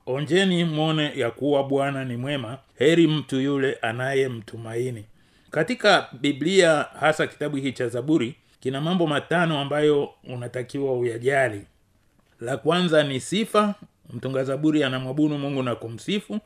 onjeni 0.06 0.64
mwone 0.64 1.12
ya 1.16 1.30
kuwa 1.30 1.64
bwana 1.64 2.04
ni 2.04 2.16
mwema 2.16 2.58
heri 2.78 3.06
mtu 3.06 3.40
yule 3.40 3.78
anayemtumaini. 3.82 5.04
Katika 5.50 6.08
biblia 6.20 6.86
hasa 7.00 7.26
kitabu 7.26 7.56
hiki 7.56 7.72
cha 7.72 7.88
zaburi 7.88 8.34
kina 8.60 8.80
mambo 8.80 9.06
matano 9.06 9.58
ambayo 9.60 10.10
unatakiwa 10.28 10.92
uyajali. 10.98 11.60
La 12.40 12.56
kwanza 12.56 13.02
ni 13.04 13.20
sifa 13.20 13.74
mtunga 14.12 14.44
zaburi 14.44 14.84
anamwabudu 14.84 15.38
mungu 15.38 15.62
na 15.62 15.74
kumsifu 15.74 16.40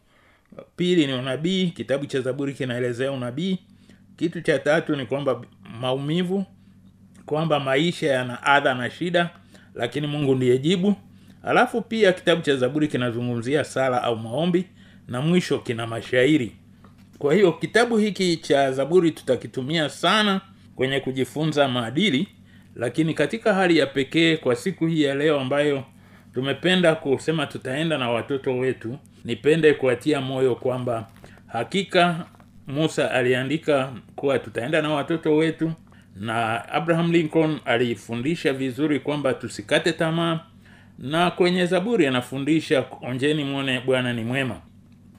pili 0.76 1.06
ni 1.06 1.12
unabii 1.12 1.66
kitabu 1.70 2.06
cha 2.06 2.20
zaburi 2.20 2.54
kinaelezea 2.54 3.12
unabii. 3.12 3.58
Kitu 4.16 4.40
cha 4.40 4.58
tatu 4.58 4.96
ni 4.96 5.06
kwamba 5.06 5.42
maumivu 5.80 6.44
kwamba 7.26 7.60
maisha 7.60 8.06
yana 8.12 8.42
adha 8.42 8.74
na 8.74 8.90
shida 8.90 9.30
lakini 9.74 10.06
mungu 10.06 10.34
ndiye 10.34 10.58
jibu. 10.58 10.94
Alafu 11.42 11.82
pia 11.82 12.12
kitabu 12.12 12.42
cha 12.42 12.56
zaburi 12.56 12.88
kinazungumzia 12.88 13.64
sala 13.64 14.02
au 14.02 14.16
maombi 14.16 14.64
na 15.08 15.20
mwisho 15.20 15.58
kina 15.58 15.86
mashairi. 15.86 16.52
Kwa 17.18 17.34
hiyo 17.34 17.52
kitabu 17.52 17.96
hiki 17.96 18.36
cha 18.36 18.72
zaburi 18.72 19.10
tutakitumia 19.10 19.88
sana 19.88 20.40
kwenye 20.76 21.00
kujifunza 21.00 21.68
maadili 21.68 22.28
lakini 22.76 23.14
katika 23.14 23.54
hali 23.54 23.78
ya 23.78 23.86
pekee 23.86 24.36
kwa 24.36 24.56
siku 24.56 24.86
hii 24.86 25.02
ya 25.02 25.14
leo 25.14 25.40
ambayo 25.40 25.84
tumependa 26.34 26.94
kusema 26.94 27.46
tutaenda 27.46 27.98
na 27.98 28.10
watoto 28.10 28.58
wetu 28.58 28.98
nipende 29.24 29.74
kuatia 29.74 30.20
moyo 30.20 30.54
kwamba 30.54 31.08
hakika 31.46 32.26
musa 32.66 33.10
aliandika 33.10 33.92
kuwa 34.16 34.38
tutaenda 34.38 34.82
na 34.82 34.90
watoto 34.90 35.36
wetu 35.36 35.72
na 36.16 36.68
abraham 36.68 37.12
lincoln 37.12 37.58
alifundisha 37.64 38.52
vizuri 38.52 39.00
kwamba 39.00 39.34
tusikate 39.34 39.92
tamaa 39.92 40.40
na 40.98 41.30
kwenye 41.30 41.66
zaburi 41.66 42.06
anafundisha 42.06 42.84
onjeni 43.02 43.44
mwone 43.44 43.80
bwana 43.80 44.12
ni 44.12 44.24
mwema. 44.24 44.60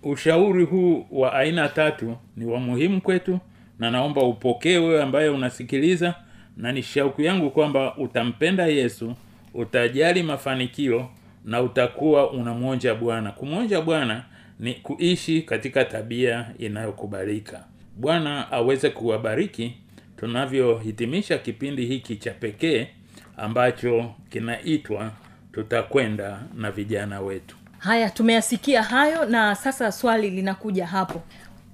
Ushauri 0.03 0.65
huu 0.65 1.05
wa 1.11 1.33
aina 1.33 1.69
tatu 1.69 2.17
ni 2.37 2.45
wa 2.45 2.59
muhimu 2.59 3.01
kwetu 3.01 3.39
na 3.79 3.91
naomba 3.91 4.21
upokee 4.21 4.77
wewe 4.77 5.03
ambaye 5.03 5.29
unasikiliza 5.29 6.15
na 6.57 6.71
ni 6.71 6.83
shauku 6.83 7.21
yangu 7.21 7.49
kwamba 7.51 7.97
utampenda 7.97 8.65
yesu 8.67 9.15
utajali 9.53 10.23
mafanikio 10.23 11.09
na 11.45 11.61
utakuwa 11.61 12.31
unamwonja 12.31 12.95
bwana. 12.95 13.31
Kumwonja 13.31 13.81
bwana 13.81 14.23
ni 14.59 14.73
kuishi 14.73 15.41
katika 15.41 15.85
tabia 15.85 16.45
inayokubalika. 16.59 17.63
Bwana 17.97 18.51
aweze 18.51 18.89
kuwabariki. 18.89 19.73
Tunavyohitimisha 20.17 21.37
kipindi 21.37 21.85
hiki 21.85 22.15
cha 22.15 22.31
pekee 22.31 22.87
ambacho 23.37 24.11
kinaitwa 24.29 25.11
tutakwenda 25.51 26.39
na 26.55 26.71
vijana 26.71 27.21
wetu. 27.21 27.55
Haya 27.77 28.09
tumeyasikia 28.09 28.83
hayo 28.83 29.25
na 29.25 29.55
sasa 29.55 29.91
swali 29.91 30.29
linakuja 30.29 30.87
hapo. 30.87 31.21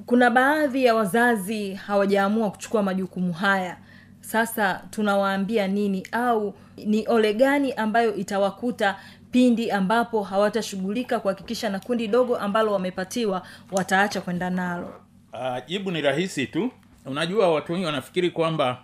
Kuna 0.06 0.30
baadhi 0.30 0.86
ya 0.86 0.96
wazazi 0.96 1.74
hawajaamua 1.74 2.52
kuchukua 2.52 2.84
majukumu 2.84 3.34
haya. 3.34 3.78
Sasa 4.22 4.82
tunawaambia 4.92 5.68
nini? 5.68 6.08
Au 6.12 6.54
ni 6.86 7.08
ole 7.08 7.34
gani 7.34 7.74
ambayo 7.74 8.16
itawakuta 8.16 8.96
pindi 9.36 9.72
ambapo 9.72 10.24
hawatashughulika 10.24 11.20
kuhakikisha 11.20 11.70
na 11.70 11.80
kundi 11.80 12.08
dogo 12.08 12.38
ambalo 12.38 12.74
wamepatiwa 12.74 13.42
wataacha 13.72 14.22
kwenda 14.22 14.50
nalo. 14.50 14.94
Uh, 15.34 15.66
jibu 15.68 15.92
ni 15.92 16.02
rahisi 16.02 16.48
tu. 16.48 16.72
Unajua 17.06 17.52
watu 17.54 17.74
wengi 17.74 17.86
wanafikiri 17.86 18.30
kwamba 18.30 18.82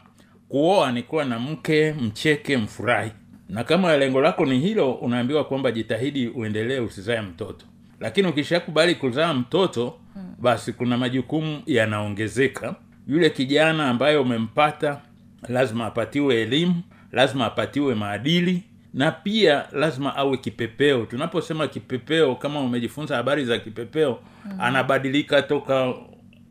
kuoa 0.49 0.91
ni 0.91 1.03
kuwa 1.03 1.25
na 1.25 1.39
mke 1.39 1.93
mcheke 1.93 2.57
mfurahi. 2.57 3.11
Na 3.49 3.63
kama 3.63 3.97
lengo 3.97 4.21
lako 4.21 4.45
ni 4.45 4.59
hilo 4.59 4.93
unaambiwa 4.93 5.43
kwamba 5.43 5.71
jitahidi 5.71 6.27
uendelee 6.27 6.79
usizae 6.79 7.21
mtoto. 7.21 7.65
Lakini 7.99 8.27
ukishakubali 8.27 8.95
kuzaa 8.95 9.33
mtoto 9.33 9.99
basi 10.39 10.73
kuna 10.73 10.97
majukumu 10.97 11.61
yanaongezeka. 11.65 12.75
Yule 13.07 13.29
kijana 13.29 13.89
ambaye 13.89 14.17
umempata 14.17 15.01
lazima 15.47 15.85
apatiwe 15.85 16.41
elimu 16.41 16.81
lazima 17.11 17.45
apatiwe 17.45 17.95
maadili 17.95 18.63
na 18.93 19.12
pia 19.12 19.65
lazima 19.71 20.15
awe 20.15 20.38
kipepeo. 20.38 21.06
Tunaposema 21.06 21.67
kipepeo 21.67 22.36
kama 22.36 22.60
umejifunza 22.60 23.15
habari 23.15 23.45
za 23.45 23.60
kipepeo 23.60 24.19
mm. 24.45 24.51
anabadilika 24.60 25.41
toka 25.41 25.93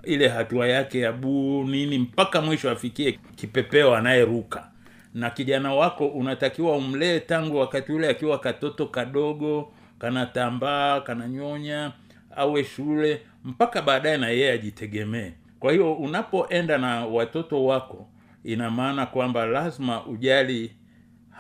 ile 0.05 0.29
hatua 0.29 0.69
yake 0.69 1.01
ya 1.01 1.13
buu 1.13 1.65
nini 1.65 1.99
mpaka 1.99 2.41
mwisho 2.41 2.71
afikie 2.71 3.19
kipepeo 3.37 3.95
anayeruka. 3.97 4.71
Na 5.15 5.31
kijana 5.31 5.75
wako 5.75 6.07
unatakiwa 6.07 6.77
umlee 6.77 7.21
tangu 7.21 7.57
wakati 7.57 7.93
ule 7.93 8.09
akiwa 8.09 8.39
katoto 8.39 8.87
kadogo 8.87 9.73
kanatambaa 9.99 11.01
kananyonya 11.01 11.93
awe 12.37 12.65
shule 12.65 13.23
mpaka 13.45 13.83
baadaye 13.83 14.17
na 14.17 14.29
yeye 14.29 14.53
ajitegemee. 14.53 15.33
Kwa 15.61 15.73
hiyo 15.73 15.93
unapoenda 15.95 16.79
na 16.79 17.07
watoto 17.07 17.65
wako 17.65 18.09
ina 18.45 18.71
maana 18.71 19.07
kwamba 19.07 19.47
lazima 19.47 20.07
ujali 20.07 20.73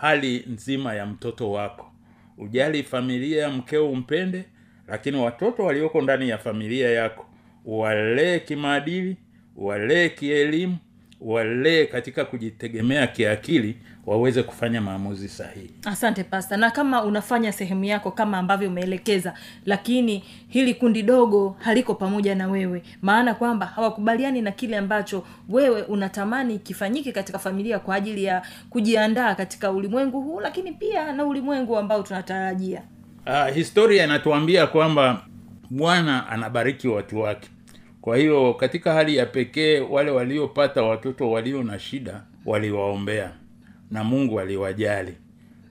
hali 0.01 0.45
nzima 0.47 0.95
ya 0.95 1.07
mtoto 1.07 1.51
wako. 1.53 1.93
Ujali 2.39 2.83
familia 2.83 3.51
mkeo 3.51 3.91
umpende 3.91 4.45
lakini 4.89 5.17
watoto 5.17 5.65
walioko 5.65 6.03
ndani 6.03 6.29
ya 6.29 6.39
familia 6.39 6.91
yako. 6.91 7.27
Walee 7.65 8.39
kimaadili 8.39 9.17
walee 9.57 10.09
kielimu 10.09 10.77
walee 11.21 11.87
katika 11.87 12.25
kujitegemea 12.25 13.07
kiakili 13.07 13.77
waweze 14.11 14.43
kufanya 14.43 14.81
maamuzi 14.81 15.29
sahihi. 15.29 15.71
Asante 15.85 16.25
pasta 16.25 16.57
na 16.57 16.71
kama 16.71 17.05
unafanya 17.05 17.53
sehemu 17.53 17.85
yako 17.85 18.11
kama 18.11 18.39
ambavyo 18.39 18.69
umeelekeza 18.69 19.35
lakini 19.67 20.25
hili 20.49 20.75
kundi 20.75 21.03
dogo 21.03 21.57
haliko 21.59 21.95
pamoja 21.95 22.35
na 22.35 22.49
wewe. 22.49 22.83
Maana 23.03 23.35
kwamba 23.35 23.67
hawakubaliani 23.67 24.43
na 24.43 24.51
kile 24.51 24.77
ambacho 24.77 25.25
wewe 25.49 25.83
unatamani 25.83 26.59
kifanyike 26.59 27.13
katika 27.13 27.39
familia 27.39 27.79
kwa 27.79 27.95
ajili 27.95 28.25
ya 28.25 28.43
kujiandaa 28.71 29.35
katika 29.35 29.71
ulimwengu 29.71 30.21
huu 30.21 30.41
lakini 30.41 30.73
pia 30.73 31.13
na 31.13 31.25
ulimwengu 31.25 31.77
ambao 31.79 32.03
tunatarajia. 32.03 32.83
Uh, 33.27 33.55
historia 33.55 34.05
inatuambia 34.05 34.67
kwamba 34.67 35.23
bwana 35.71 36.29
anabariki 36.29 36.89
watu 36.89 37.21
wake. 37.21 37.49
Kwa 38.01 38.17
hiyo 38.17 38.55
katika 38.55 38.93
hali 38.93 39.17
ya 39.17 39.27
pekee 39.27 39.81
wale 39.81 40.11
waliopata 40.11 40.83
watoto 40.83 41.31
walio 41.31 41.63
na 41.63 41.79
shida 41.79 42.23
waliwaombea 42.47 43.31
na 43.91 44.05
mungu 44.05 44.41
aliwajali. 44.41 45.15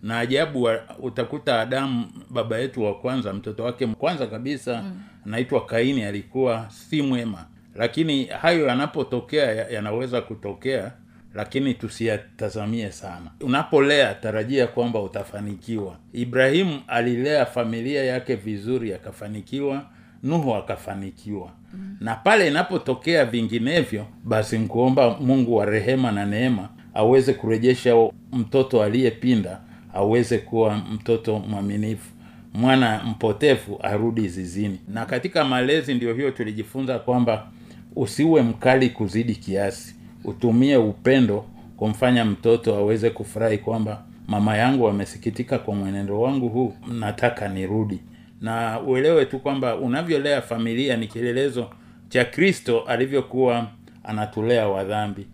Na 0.04 0.20
ajabu 0.20 0.64
wa- 0.64 0.82
utakuta 1.00 1.62
adamu 1.62 2.06
baba 2.30 2.58
yetu 2.58 2.84
wa 2.84 2.96
kwanza 3.00 3.34
mtoto 3.34 3.64
wake 3.64 3.88
kwanza 3.88 4.28
kabisa 4.28 4.84
anaitwa 5.26 5.66
kaini 5.66 6.04
alikuwa 6.04 6.66
si 6.70 7.02
mwema. 7.02 7.46
Lakini 7.76 8.26
hayo 8.26 8.68
yanapotokea 8.68 9.52
yanaweza 9.70 10.22
kutokea 10.22 10.92
lakini 11.34 11.74
tusiyatazamie 11.74 12.92
sana. 12.92 13.32
Unapolea 13.42 14.14
tarajia 14.14 14.68
kwamba 14.68 15.02
utafanikiwa. 15.02 15.96
Ibrahimu 16.14 16.80
alilea 16.88 17.46
familia 17.46 18.04
yake 18.04 18.36
vizuri 18.36 18.94
akafanikiwa 18.94 19.86
nuhu 20.24 20.56
akafanikiwa. 20.56 21.52
Mm. 21.74 21.98
na 22.00 22.16
pale 22.16 22.48
inapotokea 22.48 23.26
vinginevyo 23.26 24.06
basi 24.24 24.58
nkuomba 24.58 25.18
mungu 25.20 25.56
wa 25.56 25.66
rehema 25.66 26.12
na 26.12 26.26
neema 26.26 26.70
aweze 27.00 27.34
kurejesha 27.34 27.96
mtoto 28.34 28.84
aliyepinda 28.84 29.60
aweze 29.94 30.38
kuwa 30.38 30.76
mtoto 30.94 31.40
mwaminifu 31.40 32.10
mwana 32.54 33.04
mpotefu 33.04 33.80
arudi 33.82 34.28
zizini. 34.28 34.80
Na 34.88 35.06
katika 35.06 35.46
malezi 35.46 35.94
ndio 35.94 36.14
hiyo 36.14 36.32
tulijifunza 36.32 37.00
kwamba 37.00 37.48
usiwe 37.96 38.42
mkali 38.42 38.90
kuzidi 38.90 39.36
kiasi. 39.36 39.96
Utumie 40.24 40.78
upendo 40.78 41.46
kumfanya 41.78 42.26
mtoto 42.26 42.76
aweze 42.76 43.10
kufurahi 43.10 43.58
kwamba 43.58 44.04
mama 44.28 44.58
yangu 44.58 44.88
amesikitika 44.88 45.60
kwa 45.60 45.76
mwenendo 45.76 46.22
wangu 46.22 46.50
huu 46.50 46.74
nataka 47.00 47.48
nirudi. 47.48 48.00
Na 48.42 48.80
uelewe 48.82 49.26
tu 49.26 49.40
kwamba 49.40 49.76
unavyolea 49.76 50.42
familia 50.42 50.98
ni 50.98 51.08
kielelezo 51.08 51.70
cha 52.10 52.26
kristo 52.26 52.80
alivyokuwa 52.82 53.68
anatulea 54.04 54.68
wadhambi 54.68 55.28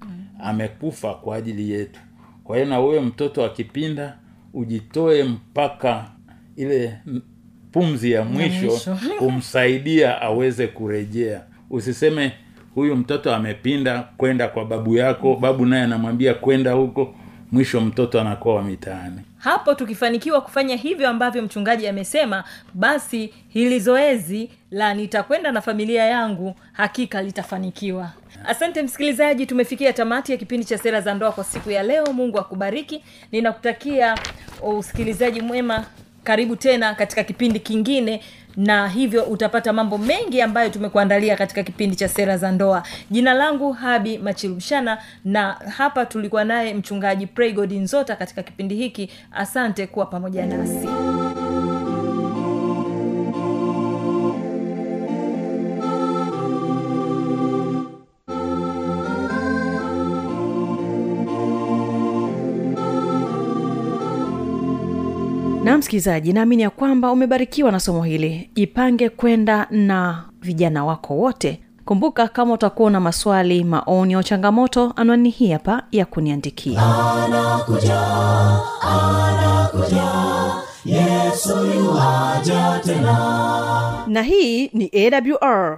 amekufa 0.45 1.13
kwa 1.13 1.36
ajili 1.36 1.71
yetu. 1.71 1.99
Kwa 2.43 2.55
hiyo 2.58 2.69
na 2.69 2.79
wewe 2.79 2.99
mtoto 3.01 3.45
akipinda 3.45 4.17
ujitoe 4.53 5.23
mpaka 5.23 6.12
ile 6.55 6.97
pumzi 7.71 8.12
ya 8.12 8.23
mwisho, 8.25 8.97
kumsaidia 9.19 10.21
aweze 10.21 10.67
kurejea. 10.67 11.41
Usiseme 11.69 12.31
huyu 12.75 12.95
mtoto 12.95 13.36
amepinda 13.36 14.01
kwenda 14.17 14.47
kwa 14.47 14.65
babu 14.65 14.95
yako 14.95 15.36
babu 15.36 15.65
naye 15.65 15.84
anamwambia 15.84 16.34
kwenda 16.34 16.71
huko 16.71 17.15
mwisho 17.51 17.81
mtoto 17.81 18.21
anakuwa 18.21 18.63
mitaani 18.63 19.21
hapo 19.45 19.73
tukifanikiwa 19.73 20.41
kufanya 20.41 20.75
hivyo 20.75 21.10
ambavyo 21.10 21.41
mchungaji 21.41 21.88
amesema 21.88 22.43
basi 22.73 23.34
hili 23.47 23.79
zoezi 23.79 24.49
la 24.71 24.93
nitakwenda 24.93 25.51
na 25.51 25.62
familia 25.62 26.03
yangu 26.05 26.55
hakika 26.73 27.21
litafanikiwa. 27.21 28.12
Asante 28.45 28.84
msikilizaji 28.84 29.45
tumefikia 29.45 29.93
tamati 29.93 30.31
ya 30.31 30.38
kipindi 30.38 30.65
cha 30.65 30.77
sera 30.77 31.01
za 31.01 31.13
ndoa 31.13 31.31
kwa 31.31 31.43
siku 31.43 31.71
ya 31.71 31.84
leo. 31.84 32.05
Mungu 32.13 32.39
akubariki. 32.39 33.03
Ninakutakia 33.31 34.15
usikilizaji 34.62 35.41
mwema. 35.41 35.86
Karibu 36.23 36.55
tena 36.55 36.93
katika 36.95 37.23
kipindi 37.23 37.60
kingine 37.60 38.23
na 38.57 38.87
hivyo 38.87 39.23
utapata 39.23 39.73
mambo 39.73 39.97
mengi 39.97 40.41
ambayo 40.41 40.69
tumekuandalia 40.69 41.35
katika 41.35 41.63
kipindi 41.63 41.95
cha 41.95 42.07
sera 42.07 42.37
za 42.37 42.51
ndoa. 42.51 42.83
Jina 43.11 43.33
langu 43.33 43.71
habi 43.71 44.17
machilumshana 44.17 44.97
na 45.25 45.51
hapa 45.53 46.05
tulikuwa 46.05 46.43
naye 46.43 46.73
mchungaji 46.73 47.27
praygod 47.27 47.71
nzota 47.73 48.15
katika 48.15 48.43
kipindi 48.43 48.75
hiki. 48.75 49.09
Asante 49.31 49.87
kuwa 49.87 50.05
pamoja 50.05 50.45
nasi 50.45 51.04
msikilizaji 65.89 66.34
naamini 66.34 66.62
ya 66.63 66.69
kwamba 66.69 67.12
umebarikiwa 67.12 67.71
na 67.71 67.80
somo 67.80 68.04
hili. 68.04 68.50
Jipange 68.56 69.10
kwenda 69.10 69.67
na 69.71 70.24
vijana 70.41 70.86
wako 70.86 71.13
wote. 71.17 71.60
Kumbuka 71.86 72.28
kama 72.28 72.54
utakuwa 72.54 72.91
na 72.91 73.00
maswali 73.00 73.63
maoni 73.63 74.13
au 74.13 74.24
changamoto 74.24 74.93
anwani 74.95 75.30
hii 75.30 75.52
hapa 75.52 75.84
ya 75.91 76.06
kuniandikia. 76.06 76.82
Anakuja 77.26 78.02
anakuja 78.82 80.04
yesu 80.86 81.58
yuaja 81.65 82.82
tena. 82.86 84.04
Na 84.08 84.21
hii 84.21 84.67
ni 84.74 84.91
awr 84.93 85.78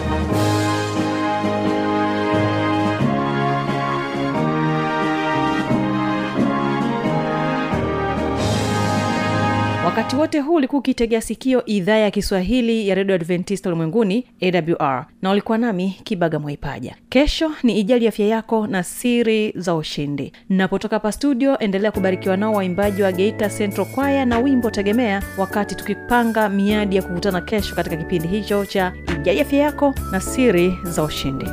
wakati 10.11 10.21
wote 10.21 10.39
huu 10.39 10.53
ulikuwa 10.55 10.79
ukitegea 10.79 11.21
sikio 11.21 11.65
idhaa 11.65 11.95
ya 11.97 12.11
kiswahili 12.11 12.87
ya 12.87 12.95
redio 12.95 13.15
adventista 13.15 13.69
ulimwenguni 13.69 14.25
awr 14.41 15.05
na 15.21 15.31
ulikuwa 15.31 15.57
nami 15.57 15.95
kibaga 16.03 16.39
mwaipaja. 16.39 16.95
Kesho 17.09 17.51
ni 17.63 17.79
ijali 17.79 18.07
afya 18.07 18.27
yako 18.27 18.67
na 18.67 18.83
siri 18.83 19.53
za 19.55 19.75
ushindi. 19.75 20.33
Napotoka 20.49 20.95
hapa 20.95 21.11
studio 21.11 21.57
endelea 21.59 21.91
kubarikiwa 21.91 22.37
nao 22.37 22.53
waimbaji 22.53 23.01
wa 23.03 23.11
geita 23.11 23.49
central 23.49 23.87
kwaya 23.87 24.25
na 24.25 24.39
wimbo 24.39 24.69
tegemea 24.69 25.23
wakati 25.37 25.75
tukipanga 25.75 26.49
miadi 26.49 26.95
ya 26.95 27.01
kukutana 27.01 27.41
kesho 27.41 27.75
katika 27.75 27.95
kipindi 27.97 28.27
hicho 28.27 28.65
cha 28.65 28.93
ijali 29.21 29.41
afya 29.41 29.59
yako 29.59 29.93
na 30.11 30.19
siri 30.21 30.77
za 30.83 31.03
ushindi 31.03 31.45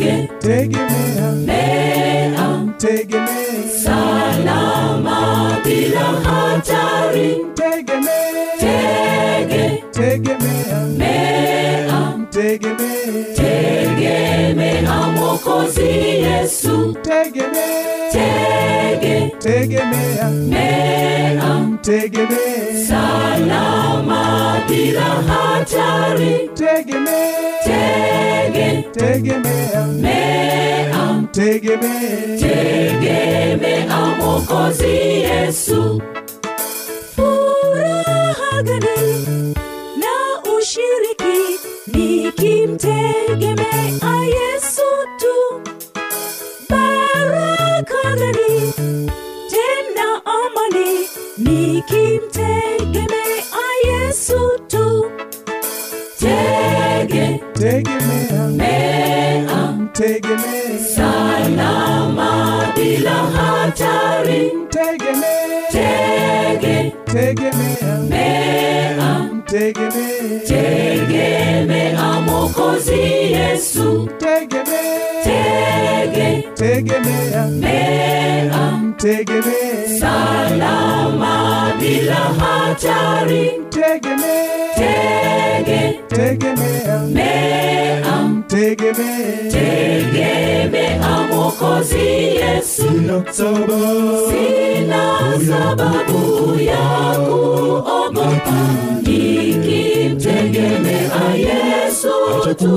Tege, 0.00 0.28
tegemea, 0.40 1.30
mea, 1.46 2.74
tegemea, 2.78 3.68
salama 3.84 5.60
bila 5.62 6.06
hatari. 6.24 7.36
Tegemea, 7.54 8.46
tege, 8.62 9.84
tegemea, 9.92 10.78
mea, 10.96 12.16
tegemea, 12.30 13.24
tegemea 13.36 14.96
Mwokozi 15.16 15.90
Yesu. 16.24 16.96
Tegemea, 17.02 17.99
tege, 18.12 19.30
tegemea, 19.38 20.28
mea, 20.30 21.78
tegemea, 21.82 22.86
salama 22.88 24.22
bila 24.68 25.08
hatari. 25.28 26.50
Tegemea, 26.54 27.52
tege, 27.64 28.84
tegemea, 28.92 29.86
mea, 29.86 31.22
tegemea, 31.32 32.38
tegemea 32.40 34.00
Mwokozi 34.18 34.86
Yesu. 35.22 36.02
Furaha 37.16 38.62
gani 38.62 39.54
na 40.02 40.14
ushiriki 40.58 41.19
amani 51.16 51.38
nikimtegemea 51.38 53.44
Yesu 53.86 54.40
tu? 54.68 55.10
Tege 56.18 57.40
tegemea 57.54 58.48
mea 58.48 59.78
tegemea 59.92 60.78
salama 60.96 62.62
bila 62.76 63.10
hatari 63.10 64.52
tegemea 64.70 65.62
tege 65.72 66.92
tegemea 67.04 67.98
mea 68.08 69.28
tegemea 69.46 70.40
tegemea 70.48 72.20
mokozi 72.20 73.00
Yesu 73.32 74.08
tegemea 74.18 74.18
tege 74.18 74.19
tegemea 76.60 77.46
mea 77.46 78.92
tegemea 78.98 79.98
salama 80.00 81.72
bila 81.80 82.20
hatari 82.40 83.44
tegemea 83.70 84.74
tege 84.76 85.80
tegemea 86.08 86.98
mea 87.16 88.42
tegemea 88.48 89.50
tegemea 89.52 91.26
mokozi 91.32 92.08
Yesu. 92.42 92.82
Sina 92.82 93.22
sababu 93.32 93.80
sina 94.30 95.04
sababu 95.48 96.60
ya 96.60 97.16
kuogopa 97.28 98.60
nikimtegemea 100.20 101.34
Yesu. 101.34 102.12
Tu 102.58 102.74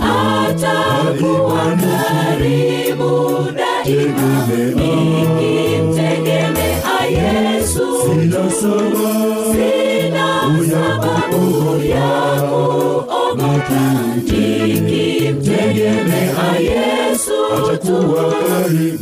atakuwa 0.00 1.76
karibu 1.76 3.12
daima. 3.56 4.30
Nikimtegemea 4.74 7.00
Yesu. 7.10 7.86
Sina 8.04 8.44
sababu. 8.50 9.52
Sina 9.52 10.28
sababu 10.70 11.42
ya 11.84 12.10
kuogopa 12.50 13.82
nikimtegemea 14.16 16.44
Yesu. 16.60 17.38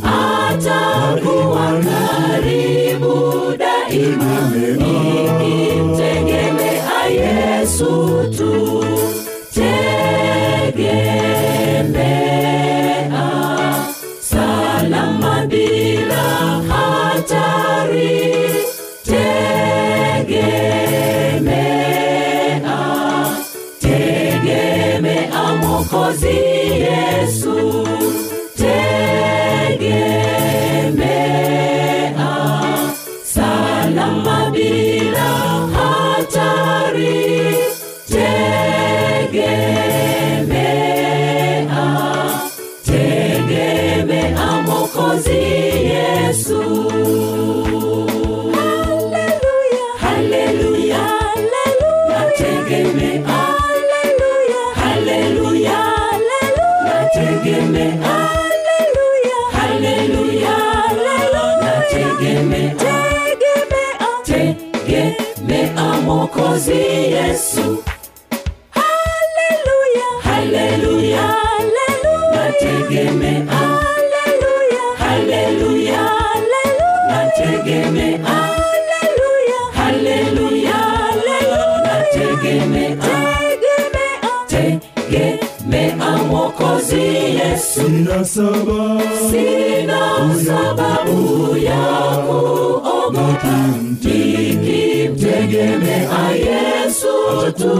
Atakuwa 0.03 1.67
karibu. 1.83 3.15
Daima. 3.57 4.33
Nikimtegemea 4.77 6.68
Yesu 7.09 8.29
tu 8.37 8.51
Yesu. 67.29 67.65
Haleluya, 70.25 71.25
nategemea. 72.33 73.61
Haleluya, 75.01 76.03
nategemea. 77.09 78.37
Haleluya, 79.77 80.79
nategemea. 81.85 83.13
Tegemea 84.49 86.09
Mwokozi 86.27 87.05
Yesu. 87.37 87.81
sina 87.85 88.19
sababu 88.25 89.01
Sina 89.31 90.01
sababu 90.45 91.17
ya 91.57 91.81
kuogopa 92.25 93.55
nikimtegemea 93.77 96.09
Yesu 96.35 96.68
tu 97.59 97.73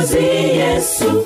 Nategemea. 0.06 0.20
Tegemea 0.20 0.56
Mwokozi 0.56 0.60
Yesu. 0.60 1.25